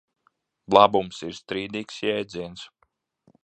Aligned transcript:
Labums 0.75 1.21
ir 1.29 1.37
strīdīgs 1.41 2.01
jēdziens. 2.07 2.69